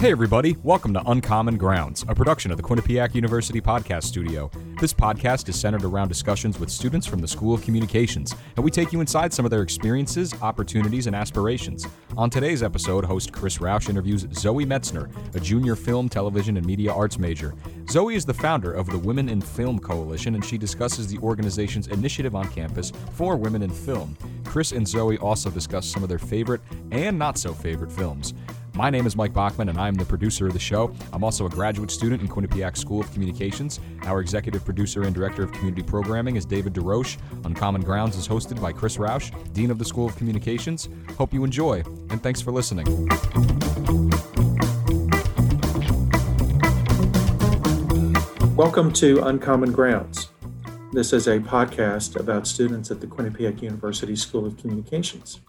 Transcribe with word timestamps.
Hey, 0.00 0.12
everybody, 0.12 0.56
welcome 0.62 0.94
to 0.94 1.02
Uncommon 1.10 1.56
Grounds, 1.56 2.04
a 2.06 2.14
production 2.14 2.52
of 2.52 2.56
the 2.56 2.62
Quinnipiac 2.62 3.16
University 3.16 3.60
Podcast 3.60 4.04
Studio. 4.04 4.48
This 4.80 4.94
podcast 4.94 5.48
is 5.48 5.58
centered 5.58 5.82
around 5.82 6.06
discussions 6.06 6.60
with 6.60 6.70
students 6.70 7.04
from 7.04 7.18
the 7.18 7.26
School 7.26 7.52
of 7.52 7.62
Communications, 7.62 8.32
and 8.54 8.64
we 8.64 8.70
take 8.70 8.92
you 8.92 9.00
inside 9.00 9.32
some 9.32 9.44
of 9.44 9.50
their 9.50 9.62
experiences, 9.62 10.40
opportunities, 10.40 11.08
and 11.08 11.16
aspirations. 11.16 11.84
On 12.16 12.30
today's 12.30 12.62
episode, 12.62 13.04
host 13.04 13.32
Chris 13.32 13.58
Roush 13.58 13.90
interviews 13.90 14.24
Zoe 14.34 14.64
Metzner, 14.64 15.10
a 15.34 15.40
junior 15.40 15.74
film, 15.74 16.08
television, 16.08 16.56
and 16.58 16.64
media 16.64 16.92
arts 16.92 17.18
major. 17.18 17.56
Zoe 17.90 18.14
is 18.14 18.24
the 18.24 18.32
founder 18.32 18.72
of 18.72 18.88
the 18.88 18.98
Women 18.98 19.28
in 19.28 19.40
Film 19.40 19.80
Coalition, 19.80 20.36
and 20.36 20.44
she 20.44 20.56
discusses 20.56 21.08
the 21.08 21.18
organization's 21.18 21.88
initiative 21.88 22.36
on 22.36 22.48
campus 22.50 22.92
for 23.14 23.36
women 23.36 23.62
in 23.62 23.70
film. 23.70 24.16
Chris 24.44 24.70
and 24.70 24.86
Zoe 24.86 25.18
also 25.18 25.50
discuss 25.50 25.88
some 25.88 26.04
of 26.04 26.08
their 26.08 26.20
favorite 26.20 26.60
and 26.92 27.18
not 27.18 27.36
so 27.36 27.52
favorite 27.52 27.90
films. 27.90 28.32
My 28.78 28.90
name 28.90 29.06
is 29.06 29.16
Mike 29.16 29.34
Bachman, 29.34 29.70
and 29.70 29.76
I'm 29.76 29.96
the 29.96 30.04
producer 30.04 30.46
of 30.46 30.52
the 30.52 30.60
show. 30.60 30.94
I'm 31.12 31.24
also 31.24 31.44
a 31.46 31.48
graduate 31.48 31.90
student 31.90 32.22
in 32.22 32.28
Quinnipiac 32.28 32.76
School 32.76 33.00
of 33.00 33.12
Communications. 33.12 33.80
Our 34.04 34.20
executive 34.20 34.64
producer 34.64 35.02
and 35.02 35.12
director 35.12 35.42
of 35.42 35.50
community 35.50 35.82
programming 35.82 36.36
is 36.36 36.44
David 36.44 36.74
DeRoche. 36.74 37.18
Uncommon 37.44 37.82
Grounds 37.82 38.16
is 38.16 38.28
hosted 38.28 38.62
by 38.62 38.72
Chris 38.72 38.96
Roush, 38.96 39.32
Dean 39.52 39.72
of 39.72 39.80
the 39.80 39.84
School 39.84 40.06
of 40.06 40.14
Communications. 40.14 40.88
Hope 41.16 41.34
you 41.34 41.42
enjoy, 41.42 41.82
and 42.10 42.22
thanks 42.22 42.40
for 42.40 42.52
listening. 42.52 42.86
Welcome 48.54 48.92
to 48.92 49.24
Uncommon 49.24 49.72
Grounds. 49.72 50.28
This 50.92 51.12
is 51.12 51.26
a 51.26 51.40
podcast 51.40 52.14
about 52.14 52.46
students 52.46 52.92
at 52.92 53.00
the 53.00 53.08
Quinnipiac 53.08 53.60
University 53.60 54.14
School 54.14 54.46
of 54.46 54.56
Communications. 54.56 55.40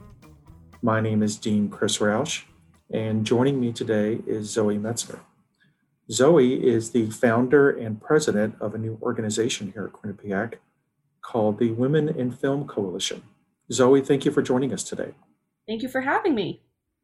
My 0.82 1.00
name 1.00 1.22
is 1.22 1.38
Dean 1.38 1.70
Chris 1.70 2.00
Roush. 2.00 2.46
And 2.92 3.24
joining 3.24 3.62
me 3.62 3.72
today 3.72 4.20
is 4.26 4.50
Zoe 4.50 4.80
Metzner. 4.80 5.20
Zoe 6.12 6.68
is 6.68 6.90
the 6.90 7.12
founder 7.12 7.70
and 7.70 8.02
president 8.02 8.56
of 8.60 8.74
a 8.74 8.80
new 8.80 8.98
organization 9.04 9.72
here 9.74 9.86
at 9.86 9.94
Quinnipiac 9.94 10.56
called 11.22 11.60
the 11.60 11.70
Women 11.72 12.10
in 12.10 12.32
Film 12.32 12.68
Coalition. 12.68 13.22
Zoe, 13.72 14.02
thank 14.02 14.26
you 14.26 14.32
for 14.32 14.42
joining 14.42 14.74
us 14.74 14.84
today. 14.84 15.14
Thank 15.68 15.84
you 15.84 15.90
for 15.90 16.02
having 16.02 16.34
me. 16.34 16.64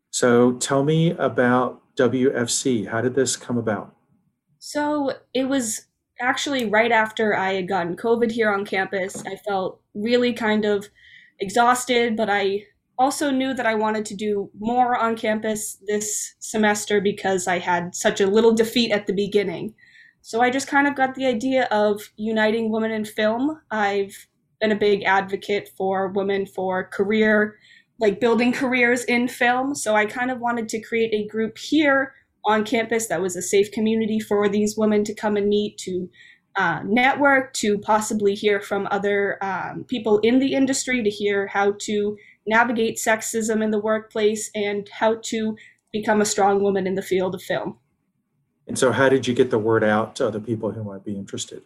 So 0.09 0.53
tell 0.53 0.83
me 0.83 1.11
about 1.11 1.81
WFC. 1.97 2.87
How 2.87 3.01
did 3.01 3.13
this 3.13 3.35
come 3.37 3.59
about? 3.59 3.95
So 4.57 5.11
it 5.35 5.47
was 5.47 5.85
actually 6.19 6.65
right 6.67 6.91
after 6.91 7.37
I 7.37 7.53
had 7.53 7.67
gotten 7.67 7.95
COVID 7.95 8.31
here 8.31 8.51
on 8.51 8.65
campus. 8.65 9.23
I 9.23 9.35
felt 9.35 9.81
really 9.93 10.33
kind 10.33 10.65
of 10.65 10.89
exhausted, 11.39 12.17
but 12.17 12.27
I 12.27 12.63
also 12.97 13.31
knew 13.31 13.53
that 13.53 13.65
I 13.65 13.75
wanted 13.75 14.05
to 14.05 14.15
do 14.15 14.49
more 14.59 14.97
on 14.97 15.15
campus 15.15 15.77
this 15.87 16.35
semester 16.39 17.01
because 17.01 17.47
I 17.47 17.59
had 17.59 17.95
such 17.95 18.21
a 18.21 18.27
little 18.27 18.53
defeat 18.53 18.91
at 18.91 19.07
the 19.07 19.13
beginning. 19.13 19.73
So 20.21 20.41
I 20.41 20.49
just 20.49 20.67
kind 20.67 20.87
of 20.87 20.95
got 20.95 21.15
the 21.15 21.25
idea 21.25 21.65
of 21.71 22.11
uniting 22.17 22.71
women 22.71 22.91
in 22.91 23.05
film. 23.05 23.61
I've 23.69 24.27
been 24.59 24.71
a 24.71 24.75
big 24.75 25.03
advocate 25.03 25.69
for 25.77 26.07
women 26.07 26.45
for 26.45 26.85
career, 26.85 27.57
like 27.99 28.19
building 28.19 28.51
careers 28.51 29.03
in 29.03 29.27
film. 29.27 29.75
So 29.75 29.95
I 29.95 30.05
kind 30.05 30.31
of 30.31 30.39
wanted 30.39 30.69
to 30.69 30.81
create 30.81 31.13
a 31.13 31.27
group 31.27 31.57
here 31.57 32.13
on 32.45 32.63
campus 32.63 33.07
that 33.07 33.21
was 33.21 33.35
a 33.35 33.41
safe 33.41 33.71
community 33.71 34.19
for 34.19 34.47
these 34.47 34.77
women 34.77 35.03
to 35.03 35.13
come 35.13 35.35
and 35.35 35.47
meet, 35.47 35.77
to 35.79 36.09
uh, 36.55 36.81
network, 36.85 37.53
to 37.53 37.77
possibly 37.79 38.33
hear 38.33 38.61
from 38.61 38.87
other 38.89 39.37
um, 39.43 39.83
people 39.87 40.19
in 40.19 40.39
the 40.39 40.53
industry, 40.53 41.03
to 41.03 41.09
hear 41.09 41.47
how 41.47 41.73
to 41.81 42.15
navigate 42.47 42.97
sexism 42.97 43.63
in 43.63 43.71
the 43.71 43.79
workplace, 43.79 44.49
and 44.55 44.87
how 44.89 45.15
to 45.23 45.55
become 45.91 46.21
a 46.21 46.25
strong 46.25 46.61
woman 46.61 46.87
in 46.87 46.95
the 46.95 47.01
field 47.01 47.35
of 47.35 47.41
film. 47.41 47.77
And 48.67 48.77
so, 48.77 48.91
how 48.91 49.09
did 49.09 49.27
you 49.27 49.33
get 49.33 49.51
the 49.51 49.59
word 49.59 49.83
out 49.83 50.15
to 50.17 50.27
other 50.27 50.39
people 50.39 50.71
who 50.71 50.83
might 50.83 51.03
be 51.03 51.15
interested? 51.15 51.63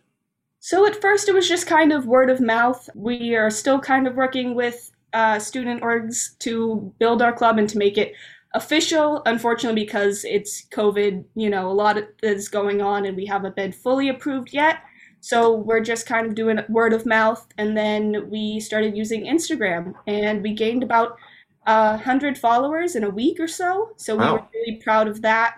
So, 0.60 0.86
at 0.86 1.00
first, 1.02 1.30
it 1.30 1.34
was 1.34 1.48
just 1.48 1.68
kind 1.68 1.94
of 1.94 2.06
word 2.06 2.30
of 2.30 2.42
mouth. 2.42 2.90
We 2.94 3.36
are 3.36 3.50
still 3.50 3.80
kind 3.80 4.08
of 4.08 4.16
working 4.16 4.56
with 4.56 4.92
uh, 5.14 5.40
student 5.40 5.82
orgs 5.82 6.38
to 6.40 6.94
build 7.00 7.22
our 7.22 7.34
club 7.34 7.58
and 7.58 7.70
to 7.70 7.78
make 7.78 7.98
it 7.98 8.14
official. 8.54 9.22
Unfortunately, 9.26 9.84
because 9.84 10.26
it's 10.26 10.66
COVID, 10.72 11.24
you 11.36 11.50
know, 11.50 11.72
a 11.72 11.74
lot 11.74 11.98
is 12.22 12.50
going 12.50 12.82
on 12.82 13.06
and 13.06 13.16
we 13.16 13.26
haven't 13.26 13.56
been 13.56 13.72
fully 13.72 14.10
approved 14.10 14.50
yet. 14.52 14.80
So 15.22 15.54
we're 15.54 15.82
just 15.82 16.06
kind 16.06 16.26
of 16.28 16.36
doing 16.36 16.60
word 16.70 16.94
of 16.94 17.06
mouth, 17.06 17.46
and 17.58 17.76
then 17.76 18.30
we 18.30 18.60
started 18.60 18.96
using 18.96 19.26
Instagram, 19.26 19.94
and 20.08 20.42
we 20.42 20.54
gained 20.54 20.84
about 20.84 21.18
a 21.66 21.98
hundred 21.98 22.38
followers 22.38 22.96
in 22.96 23.04
a 23.04 23.10
week 23.10 23.40
or 23.40 23.48
so. 23.48 23.92
So 23.98 24.16
wow. 24.16 24.26
we 24.26 24.40
were 24.40 24.48
really 24.54 24.82
proud 24.82 25.08
of 25.08 25.22
that, 25.22 25.56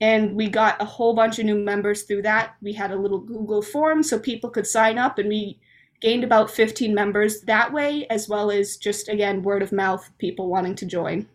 and 0.00 0.34
we 0.34 0.48
got 0.48 0.80
a 0.80 0.84
whole 0.84 1.14
bunch 1.14 1.38
of 1.38 1.44
new 1.44 1.56
members 1.56 2.04
through 2.04 2.22
that. 2.22 2.54
We 2.62 2.72
had 2.72 2.90
a 2.90 2.96
little 2.96 3.20
Google 3.20 3.62
form 3.62 4.02
so 4.02 4.18
people 4.18 4.50
could 4.50 4.66
sign 4.66 4.98
up, 4.98 5.18
and 5.18 5.28
we 5.28 5.60
gained 6.00 6.24
about 6.24 6.50
15 6.50 6.94
members 6.94 7.42
that 7.42 7.72
way, 7.72 8.06
as 8.08 8.28
well 8.28 8.50
as 8.50 8.76
just 8.76 9.08
again 9.08 9.42
word 9.42 9.62
of 9.62 9.72
mouth, 9.72 10.10
people 10.18 10.48
wanting 10.48 10.74
to 10.76 10.86
join. 10.86 11.28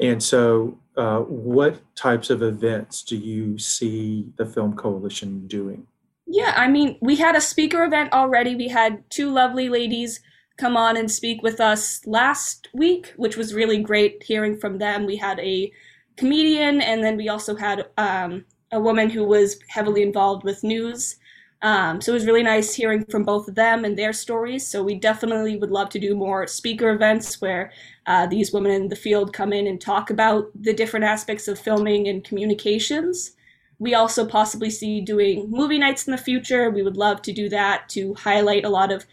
And 0.00 0.22
so, 0.22 0.78
uh, 0.96 1.20
what 1.20 1.80
types 1.94 2.30
of 2.30 2.42
events 2.42 3.02
do 3.02 3.16
you 3.16 3.58
see 3.58 4.32
the 4.36 4.46
Film 4.46 4.74
Coalition 4.74 5.46
doing? 5.46 5.86
Yeah, 6.26 6.54
I 6.56 6.68
mean, 6.68 6.98
we 7.00 7.16
had 7.16 7.36
a 7.36 7.40
speaker 7.40 7.84
event 7.84 8.12
already. 8.12 8.54
We 8.56 8.68
had 8.68 9.08
two 9.10 9.30
lovely 9.30 9.68
ladies 9.68 10.20
come 10.56 10.76
on 10.76 10.96
and 10.96 11.10
speak 11.10 11.42
with 11.42 11.60
us 11.60 12.06
last 12.06 12.68
week, 12.72 13.12
which 13.16 13.36
was 13.36 13.54
really 13.54 13.82
great 13.82 14.22
hearing 14.22 14.56
from 14.56 14.78
them. 14.78 15.04
We 15.04 15.16
had 15.16 15.38
a 15.40 15.72
comedian, 16.16 16.80
and 16.80 17.02
then 17.04 17.16
we 17.16 17.28
also 17.28 17.56
had 17.56 17.86
um, 17.98 18.44
a 18.72 18.80
woman 18.80 19.10
who 19.10 19.24
was 19.24 19.58
heavily 19.68 20.02
involved 20.02 20.44
with 20.44 20.64
news. 20.64 21.16
Um, 21.62 22.00
so 22.00 22.12
it 22.12 22.14
was 22.14 22.26
really 22.26 22.42
nice 22.42 22.74
hearing 22.74 23.04
from 23.06 23.24
both 23.24 23.48
of 23.48 23.54
them 23.54 23.84
and 23.84 23.96
their 23.98 24.12
stories. 24.12 24.66
So 24.66 24.82
we 24.82 24.96
definitely 24.96 25.56
would 25.56 25.70
love 25.70 25.88
to 25.90 25.98
do 25.98 26.14
more 26.14 26.46
speaker 26.46 26.90
events 26.90 27.40
where 27.40 27.72
uh, 28.06 28.26
these 28.26 28.52
women 28.52 28.72
in 28.72 28.88
the 28.88 28.96
field 28.96 29.32
come 29.32 29.52
in 29.52 29.66
and 29.66 29.80
talk 29.80 30.10
about 30.10 30.50
the 30.60 30.74
different 30.74 31.04
aspects 31.04 31.48
of 31.48 31.58
filming 31.58 32.06
and 32.06 32.22
communications 32.22 33.33
we 33.78 33.94
also 33.94 34.26
possibly 34.26 34.70
see 34.70 35.00
doing 35.00 35.50
movie 35.50 35.78
nights 35.78 36.06
in 36.06 36.12
the 36.12 36.18
future. 36.18 36.70
We 36.70 36.82
would 36.82 36.96
love 36.96 37.22
to 37.22 37.32
do 37.32 37.48
that 37.48 37.88
to 37.90 38.14
highlight 38.14 38.64
a 38.64 38.70
lot 38.70 38.92
of 38.92 39.04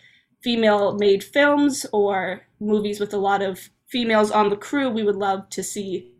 female 0.41 0.93
made 0.97 1.23
films 1.23 1.85
or 1.91 2.41
movies 2.59 2.99
with 2.99 3.13
a 3.13 3.17
lot 3.17 3.41
of 3.41 3.69
females 3.87 4.31
on 4.31 4.49
the 4.49 4.55
crew. 4.55 4.89
We 4.89 5.03
would 5.03 5.15
love 5.15 5.49
to 5.49 5.63
see 5.63 6.11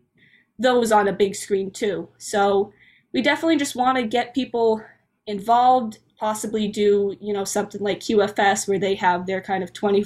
those 0.58 0.92
on 0.92 1.08
a 1.08 1.12
big 1.12 1.34
screen 1.34 1.70
too. 1.70 2.08
So 2.18 2.72
we 3.12 3.22
definitely 3.22 3.56
just 3.56 3.76
want 3.76 3.98
to 3.98 4.06
get 4.06 4.34
people 4.34 4.82
involved, 5.26 5.98
possibly 6.18 6.68
do, 6.68 7.16
you 7.20 7.32
know, 7.32 7.44
something 7.44 7.80
like 7.80 8.00
QFS 8.00 8.68
where 8.68 8.78
they 8.78 8.94
have 8.96 9.26
their 9.26 9.40
kind 9.40 9.62
of 9.62 9.72
20 9.72 10.04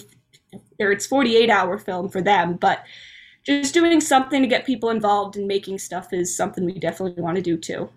or 0.80 0.92
it's 0.92 1.06
48 1.06 1.50
hour 1.50 1.78
film 1.78 2.08
for 2.08 2.22
them, 2.22 2.54
but 2.54 2.84
just 3.44 3.74
doing 3.74 4.00
something 4.00 4.42
to 4.42 4.48
get 4.48 4.66
people 4.66 4.90
involved 4.90 5.36
in 5.36 5.46
making 5.46 5.78
stuff 5.78 6.12
is 6.12 6.36
something 6.36 6.64
we 6.64 6.78
definitely 6.78 7.22
want 7.22 7.36
to 7.36 7.42
do 7.42 7.56
too. 7.56 7.88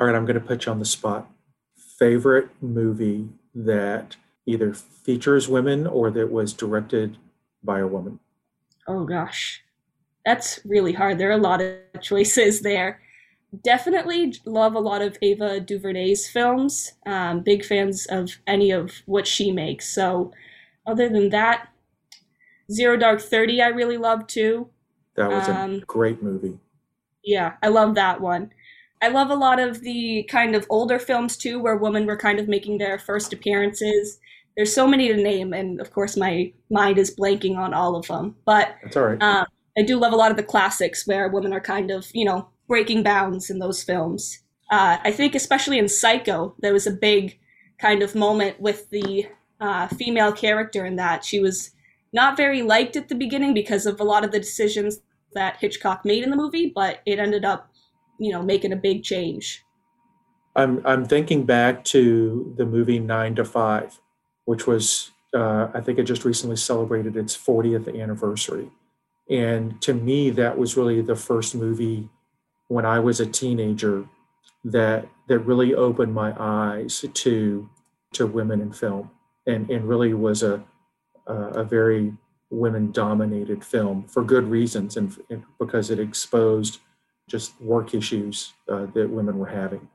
All 0.00 0.06
right, 0.06 0.16
I'm 0.16 0.24
going 0.24 0.40
to 0.40 0.40
put 0.40 0.64
you 0.64 0.72
on 0.72 0.78
the 0.78 0.86
spot. 0.86 1.30
Favorite 1.76 2.48
movie 2.62 3.28
that 3.54 4.16
either 4.46 4.72
features 4.72 5.46
women 5.46 5.86
or 5.86 6.10
that 6.10 6.32
was 6.32 6.54
directed 6.54 7.18
by 7.62 7.80
a 7.80 7.86
woman? 7.86 8.18
Oh 8.88 9.04
gosh, 9.04 9.62
that's 10.24 10.58
really 10.64 10.94
hard. 10.94 11.18
There 11.18 11.28
are 11.28 11.32
a 11.32 11.36
lot 11.36 11.60
of 11.60 11.74
choices 12.00 12.62
there. 12.62 13.02
Definitely 13.62 14.34
love 14.46 14.74
a 14.74 14.80
lot 14.80 15.02
of 15.02 15.18
Ava 15.20 15.60
DuVernay's 15.60 16.26
films. 16.26 16.92
Um, 17.04 17.40
big 17.40 17.62
fans 17.62 18.06
of 18.06 18.38
any 18.46 18.70
of 18.70 19.02
what 19.04 19.26
she 19.26 19.52
makes. 19.52 19.86
So, 19.86 20.32
other 20.86 21.10
than 21.10 21.28
that, 21.28 21.68
Zero 22.72 22.96
Dark 22.96 23.20
Thirty 23.20 23.60
I 23.60 23.68
really 23.68 23.98
love 23.98 24.26
too. 24.26 24.70
That 25.16 25.28
was 25.28 25.46
um, 25.46 25.74
a 25.74 25.80
great 25.80 26.22
movie. 26.22 26.58
Yeah, 27.22 27.56
I 27.62 27.68
love 27.68 27.96
that 27.96 28.22
one. 28.22 28.50
I 29.02 29.08
love 29.08 29.30
a 29.30 29.34
lot 29.34 29.58
of 29.58 29.80
the 29.80 30.24
kind 30.24 30.54
of 30.54 30.66
older 30.68 30.98
films 30.98 31.36
too, 31.36 31.60
where 31.60 31.76
women 31.76 32.06
were 32.06 32.16
kind 32.16 32.38
of 32.38 32.48
making 32.48 32.78
their 32.78 32.98
first 32.98 33.32
appearances. 33.32 34.18
There's 34.56 34.74
so 34.74 34.86
many 34.86 35.08
to 35.08 35.16
name, 35.16 35.52
and 35.52 35.80
of 35.80 35.92
course, 35.92 36.16
my 36.16 36.52
mind 36.70 36.98
is 36.98 37.14
blanking 37.16 37.56
on 37.56 37.72
all 37.72 37.96
of 37.96 38.06
them. 38.08 38.36
But 38.44 38.76
that's 38.82 38.96
all 38.96 39.04
right. 39.04 39.22
Um, 39.22 39.46
I 39.78 39.82
do 39.82 39.98
love 39.98 40.12
a 40.12 40.16
lot 40.16 40.30
of 40.30 40.36
the 40.36 40.42
classics 40.42 41.06
where 41.06 41.28
women 41.28 41.52
are 41.52 41.60
kind 41.60 41.90
of, 41.90 42.08
you 42.12 42.24
know, 42.24 42.48
breaking 42.68 43.02
bounds 43.02 43.48
in 43.48 43.58
those 43.58 43.82
films. 43.82 44.42
Uh, 44.70 44.98
I 45.02 45.12
think, 45.12 45.34
especially 45.34 45.78
in 45.78 45.88
Psycho, 45.88 46.54
there 46.60 46.72
was 46.72 46.86
a 46.86 46.92
big 46.92 47.38
kind 47.78 48.02
of 48.02 48.14
moment 48.14 48.60
with 48.60 48.90
the 48.90 49.26
uh, 49.60 49.88
female 49.88 50.32
character 50.32 50.84
in 50.84 50.96
that 50.96 51.24
she 51.24 51.40
was 51.40 51.70
not 52.12 52.36
very 52.36 52.62
liked 52.62 52.96
at 52.96 53.08
the 53.08 53.14
beginning 53.14 53.54
because 53.54 53.86
of 53.86 54.00
a 54.00 54.04
lot 54.04 54.24
of 54.24 54.32
the 54.32 54.38
decisions 54.38 55.00
that 55.32 55.56
Hitchcock 55.56 56.04
made 56.04 56.24
in 56.24 56.30
the 56.30 56.36
movie, 56.36 56.72
but 56.74 57.00
it 57.06 57.18
ended 57.18 57.44
up 57.44 57.69
you 58.20 58.30
know 58.30 58.42
making 58.42 58.72
a 58.72 58.76
big 58.76 59.02
change. 59.02 59.64
I'm 60.54 60.84
i'm 60.84 61.04
thinking 61.04 61.44
back 61.44 61.84
to 61.86 62.54
the 62.56 62.66
movie 62.66 62.98
nine 62.98 63.34
to 63.36 63.44
five 63.44 64.00
which 64.44 64.66
was 64.66 65.10
uh, 65.34 65.68
i 65.74 65.80
think 65.80 65.98
it 65.98 66.04
just 66.04 66.24
recently 66.24 66.56
celebrated 66.56 67.16
its 67.16 67.36
40th 67.36 67.88
anniversary. 68.00 68.70
And 69.28 69.80
to 69.82 69.94
me 69.94 70.30
that 70.30 70.58
was 70.58 70.76
really 70.76 71.00
the 71.00 71.16
first 71.16 71.54
movie 71.54 72.08
when 72.68 72.84
I 72.84 73.00
was 73.00 73.20
a 73.20 73.26
teenager 73.26 74.06
that 74.64 75.08
that 75.28 75.38
really 75.40 75.74
opened 75.74 76.14
my 76.14 76.34
eyes 76.38 77.04
to 77.12 77.68
to 78.12 78.26
women 78.26 78.60
in 78.60 78.72
film 78.72 79.10
and 79.46 79.70
and 79.70 79.88
really 79.88 80.12
was 80.14 80.42
a 80.42 80.62
a, 81.26 81.34
a 81.34 81.64
very 81.64 82.12
women 82.50 82.90
dominated 82.90 83.64
film 83.64 84.02
for 84.04 84.24
good 84.24 84.44
reasons 84.44 84.96
and, 84.96 85.16
and, 85.30 85.44
because 85.58 85.88
it 85.90 86.00
exposed 86.00 86.80
just 87.30 87.60
work 87.60 87.94
issues 87.94 88.52
uh, 88.68 88.86
that 88.94 89.08
women 89.08 89.38
were 89.38 89.46
having. 89.46 89.88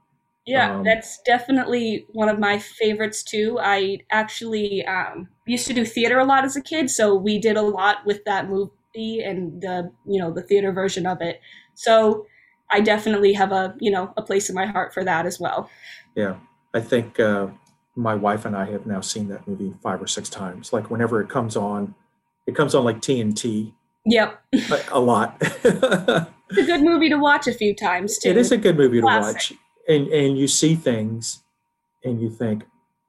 Yeah, 0.45 0.75
um, 0.75 0.83
that's 0.83 1.19
definitely 1.25 2.05
one 2.13 2.29
of 2.29 2.37
my 2.39 2.59
favorites 2.59 3.23
too. 3.23 3.57
I 3.59 3.99
actually 4.11 4.85
um, 4.85 5.27
used 5.47 5.65
to 5.67 5.73
do 5.73 5.83
theater 5.83 6.19
a 6.19 6.25
lot 6.25 6.45
as 6.45 6.55
a 6.55 6.61
kid, 6.61 6.89
so 6.89 7.15
we 7.15 7.39
did 7.39 7.57
a 7.57 7.63
lot 7.63 8.05
with 8.05 8.23
that 8.25 8.47
movie 8.47 9.21
and 9.23 9.61
the 9.61 9.91
you 10.05 10.21
know 10.21 10.31
the 10.31 10.43
theater 10.43 10.71
version 10.71 11.07
of 11.07 11.19
it. 11.21 11.41
So 11.73 12.27
I 12.71 12.79
definitely 12.79 13.33
have 13.33 13.51
a 13.51 13.75
you 13.79 13.89
know 13.91 14.13
a 14.17 14.21
place 14.21 14.47
in 14.47 14.55
my 14.55 14.67
heart 14.67 14.93
for 14.93 15.03
that 15.03 15.25
as 15.25 15.39
well. 15.39 15.69
Yeah, 16.15 16.35
I 16.75 16.81
think 16.81 17.19
uh, 17.19 17.47
my 17.95 18.13
wife 18.13 18.45
and 18.45 18.55
I 18.55 18.69
have 18.69 18.85
now 18.85 19.01
seen 19.01 19.27
that 19.29 19.47
movie 19.47 19.73
five 19.81 19.99
or 19.99 20.07
six 20.07 20.29
times. 20.29 20.71
Like 20.71 20.91
whenever 20.91 21.21
it 21.21 21.29
comes 21.29 21.55
on, 21.55 21.95
it 22.45 22.55
comes 22.55 22.75
on 22.75 22.83
like 22.83 23.01
TNT. 23.01 23.73
Yep, 24.05 24.43
a, 24.53 24.79
a 24.91 24.99
lot. 24.99 25.41
it's 26.50 26.59
a 26.59 26.63
good 26.63 26.81
movie 26.81 27.09
to 27.09 27.18
watch 27.18 27.47
a 27.47 27.53
few 27.53 27.75
times 27.75 28.18
too. 28.18 28.30
It 28.30 28.38
is 28.38 28.51
a 28.51 28.57
good 28.57 28.77
movie 28.77 29.01
Classic. 29.01 29.39
to 29.39 29.53
watch, 29.53 29.62
and 29.88 30.07
and 30.07 30.38
you 30.38 30.47
see 30.47 30.75
things, 30.75 31.44
and 32.03 32.21
you 32.21 32.30
think, 32.30 32.63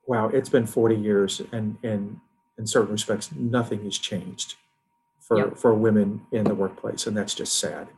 wow, 0.07 0.29
it's 0.29 0.49
been 0.49 0.67
forty 0.67 0.97
years, 0.97 1.43
and 1.53 1.77
and 1.83 2.21
in 2.59 2.67
certain 2.67 2.93
respects, 2.93 3.31
nothing 3.33 3.85
has 3.85 3.99
changed 3.99 4.55
for 5.21 5.39
yep. 5.39 5.57
for 5.57 5.75
women 5.75 6.23
in 6.33 6.45
the 6.45 6.55
workplace, 6.55 7.07
and 7.07 7.17
that's 7.17 7.35
just 7.35 7.59
sad 7.59 7.89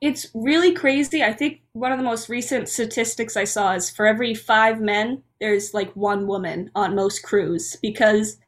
it's 0.00 0.28
really 0.34 0.72
crazy. 0.72 1.22
I 1.22 1.32
think 1.32 1.60
one 1.72 1.92
of 1.92 1.98
the 1.98 2.04
most 2.04 2.28
recent 2.28 2.68
statistics 2.68 3.36
I 3.36 3.44
saw 3.44 3.74
is 3.74 3.90
for 3.90 4.06
every 4.06 4.34
five 4.34 4.80
men, 4.80 5.22
there's 5.40 5.74
like 5.74 5.92
one 5.94 6.26
woman 6.26 6.70
on 6.74 6.94
most 6.94 7.22
crews 7.22 7.76
because 7.82 8.38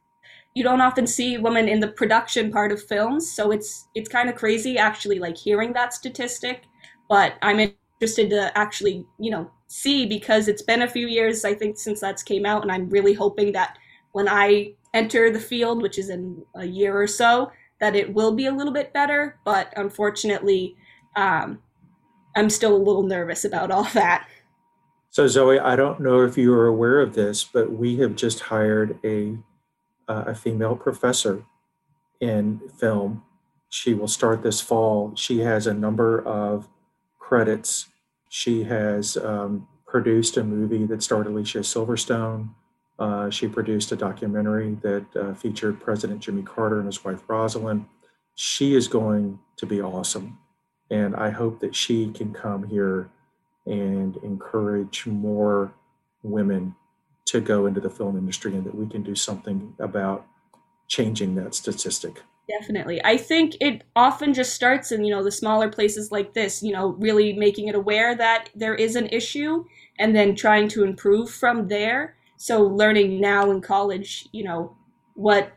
you 0.53 0.63
don't 0.63 0.81
often 0.81 1.07
see 1.07 1.37
women 1.37 1.67
in 1.67 1.79
the 1.79 1.87
production 1.87 2.51
part 2.51 2.71
of 2.71 2.83
films. 2.83 3.31
So 3.31 3.51
it's 3.51 3.87
it's 3.95 4.09
kind 4.09 4.29
of 4.29 4.35
crazy 4.35 4.77
actually 4.77 5.19
like 5.19 5.37
hearing 5.37 5.73
that 5.73 5.93
statistic. 5.93 6.63
But 7.09 7.33
I'm 7.41 7.59
interested 7.59 8.29
to 8.31 8.57
actually, 8.57 9.05
you 9.19 9.31
know, 9.31 9.51
see 9.67 10.05
because 10.05 10.47
it's 10.47 10.61
been 10.61 10.81
a 10.81 10.87
few 10.87 11.07
years 11.07 11.45
I 11.45 11.53
think 11.53 11.77
since 11.77 11.99
that's 11.99 12.23
came 12.23 12.45
out, 12.45 12.63
and 12.63 12.71
I'm 12.71 12.89
really 12.89 13.13
hoping 13.13 13.51
that 13.53 13.77
when 14.11 14.27
I 14.27 14.73
enter 14.93 15.31
the 15.31 15.39
field, 15.39 15.81
which 15.81 15.97
is 15.97 16.09
in 16.09 16.43
a 16.55 16.65
year 16.65 16.99
or 16.99 17.07
so, 17.07 17.51
that 17.79 17.95
it 17.95 18.13
will 18.13 18.33
be 18.33 18.47
a 18.47 18.51
little 18.51 18.73
bit 18.73 18.91
better. 18.93 19.39
But 19.45 19.73
unfortunately, 19.77 20.75
um, 21.15 21.59
I'm 22.35 22.49
still 22.49 22.75
a 22.75 22.77
little 22.77 23.03
nervous 23.03 23.45
about 23.45 23.71
all 23.71 23.85
that. 23.93 24.27
So 25.11 25.27
Zoe, 25.27 25.59
I 25.59 25.75
don't 25.75 25.99
know 25.99 26.23
if 26.23 26.37
you 26.37 26.53
are 26.53 26.67
aware 26.67 27.01
of 27.01 27.13
this, 27.13 27.43
but 27.43 27.71
we 27.71 27.97
have 27.97 28.15
just 28.15 28.39
hired 28.39 28.97
a 29.03 29.37
uh, 30.11 30.23
a 30.27 30.35
female 30.35 30.75
professor 30.75 31.43
in 32.19 32.59
film. 32.77 33.23
She 33.69 33.93
will 33.93 34.09
start 34.09 34.43
this 34.43 34.59
fall. 34.59 35.13
She 35.15 35.39
has 35.39 35.67
a 35.67 35.73
number 35.73 36.21
of 36.27 36.67
credits. 37.17 37.87
She 38.29 38.63
has 38.63 39.15
um, 39.17 39.67
produced 39.87 40.35
a 40.35 40.43
movie 40.43 40.85
that 40.85 41.01
starred 41.01 41.27
Alicia 41.27 41.59
Silverstone. 41.59 42.49
Uh, 42.99 43.29
she 43.29 43.47
produced 43.47 43.91
a 43.93 43.95
documentary 43.95 44.77
that 44.81 45.05
uh, 45.15 45.33
featured 45.33 45.79
President 45.79 46.19
Jimmy 46.19 46.43
Carter 46.43 46.79
and 46.79 46.87
his 46.87 47.03
wife 47.05 47.25
Rosalynn. 47.27 47.85
She 48.35 48.75
is 48.75 48.87
going 48.87 49.39
to 49.57 49.65
be 49.65 49.81
awesome. 49.81 50.37
And 50.89 51.15
I 51.15 51.29
hope 51.29 51.61
that 51.61 51.73
she 51.73 52.11
can 52.11 52.33
come 52.33 52.63
here 52.63 53.09
and 53.65 54.17
encourage 54.17 55.07
more 55.07 55.73
women 56.21 56.75
to 57.25 57.39
go 57.39 57.65
into 57.65 57.79
the 57.79 57.89
film 57.89 58.17
industry 58.17 58.55
and 58.55 58.65
that 58.65 58.75
we 58.75 58.87
can 58.87 59.03
do 59.03 59.15
something 59.15 59.73
about 59.79 60.25
changing 60.87 61.35
that 61.35 61.55
statistic. 61.55 62.21
Definitely. 62.49 63.01
I 63.05 63.17
think 63.17 63.55
it 63.61 63.83
often 63.95 64.33
just 64.33 64.53
starts 64.53 64.91
in, 64.91 65.05
you 65.05 65.15
know, 65.15 65.23
the 65.23 65.31
smaller 65.31 65.69
places 65.69 66.11
like 66.11 66.33
this, 66.33 66.61
you 66.61 66.73
know, 66.73 66.89
really 66.99 67.33
making 67.33 67.67
it 67.67 67.75
aware 67.75 68.15
that 68.15 68.49
there 68.55 68.75
is 68.75 68.95
an 68.95 69.07
issue 69.07 69.63
and 69.99 70.15
then 70.15 70.35
trying 70.35 70.67
to 70.69 70.83
improve 70.83 71.29
from 71.29 71.67
there. 71.67 72.17
So 72.37 72.63
learning 72.63 73.21
now 73.21 73.51
in 73.51 73.61
college, 73.61 74.27
you 74.33 74.43
know, 74.43 74.75
what 75.13 75.53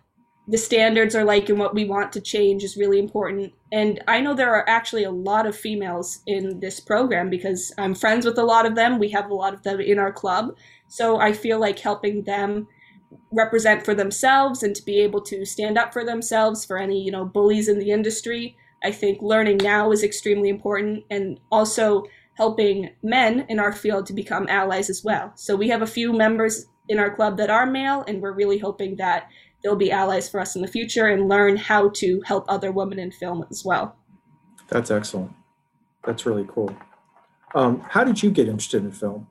the 0.46 0.58
standards 0.58 1.17
are 1.17 1.25
like 1.25 1.49
and 1.49 1.58
what 1.58 1.75
we 1.75 1.87
want 1.87 2.12
to 2.12 2.20
change 2.20 2.62
is 2.62 2.76
really 2.76 2.99
important. 2.99 3.52
And 3.72 4.02
I 4.06 4.20
know 4.20 4.34
there 4.34 4.55
are 4.55 4.69
actually 4.69 5.05
a 5.05 5.10
lot 5.10 5.46
of 5.46 5.56
females 5.56 6.20
in 6.26 6.60
this 6.60 6.81
program 6.81 7.31
because 7.31 7.72
I'm 7.78 7.94
friends 7.94 8.26
with 8.26 8.38
a 8.38 8.44
lot 8.44 8.67
of 8.67 8.75
them. 8.75 8.99
We 8.99 9.08
have 9.10 9.31
a 9.31 9.34
lot 9.34 9.55
of 9.55 9.62
them 9.62 9.81
in 9.81 9.99
our 9.99 10.12
club. 10.12 10.55
So 10.94 11.19
I 11.19 11.32
feel 11.32 11.58
like 11.58 11.81
helping 11.81 12.23
them 12.23 12.69
represent 13.32 13.85
for 13.85 13.96
themselves 13.96 14.62
and 14.62 14.76
to 14.76 14.85
be 14.85 15.00
able 15.00 15.20
to 15.23 15.44
stand 15.44 15.76
up 15.76 15.93
for 15.93 16.05
themselves 16.05 16.64
for 16.64 16.79
any, 16.79 17.02
you 17.02 17.11
know, 17.11 17.25
bullies 17.25 17.69
in 17.69 17.81
the 17.81 17.91
industry. 17.91 18.56
I 18.85 18.93
think 18.93 19.20
learning 19.20 19.56
now 19.56 19.91
is 19.91 20.05
extremely 20.05 20.49
important 20.49 21.02
and 21.11 21.41
also 21.50 22.05
helping 22.35 22.91
men 23.02 23.44
in 23.49 23.58
our 23.58 23.73
field 23.73 24.06
to 24.06 24.12
become 24.12 24.46
allies 24.49 24.88
as 24.88 25.02
well. 25.02 25.32
So 25.35 25.56
we 25.56 25.69
have 25.69 25.82
a 25.82 25.87
few 25.87 26.12
members 26.12 26.67
in 26.88 27.00
our 27.00 27.12
club 27.12 27.38
that 27.38 27.50
are 27.50 27.67
male 27.67 28.05
and 28.06 28.23
we're 28.23 28.31
really 28.31 28.58
hoping 28.58 28.94
that 28.94 29.29
they'll 29.64 29.75
be 29.75 29.91
allies 29.91 30.29
for 30.29 30.38
us 30.38 30.55
in 30.55 30.62
the 30.62 30.69
future 30.69 31.08
and 31.08 31.29
learn 31.29 31.56
how 31.56 31.88
to 31.94 32.23
help 32.25 32.44
other 32.46 32.70
women 32.70 33.00
in 33.00 33.11
film 33.11 33.44
as 33.50 33.64
well. 33.64 33.96
That's 34.69 34.93
excellent. 34.93 35.32
That's 36.05 36.25
really 36.25 36.46
cool. 36.49 36.73
Um, 37.52 37.81
how 37.81 38.05
did 38.05 38.23
you 38.23 38.31
get 38.31 38.46
interested 38.46 38.85
in 38.85 38.93
film? 38.93 39.26